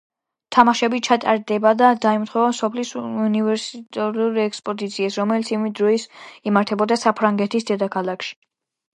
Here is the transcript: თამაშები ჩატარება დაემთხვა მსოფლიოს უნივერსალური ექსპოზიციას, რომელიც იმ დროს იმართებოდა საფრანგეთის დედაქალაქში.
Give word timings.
თამაშები 0.55 0.99
ჩატარება 1.07 1.73
დაემთხვა 1.81 2.45
მსოფლიოს 2.53 2.93
უნივერსალური 3.01 4.41
ექსპოზიციას, 4.43 5.17
რომელიც 5.23 5.51
იმ 5.57 5.67
დროს 5.81 6.07
იმართებოდა 6.53 6.97
საფრანგეთის 7.03 7.69
დედაქალაქში. 7.73 8.35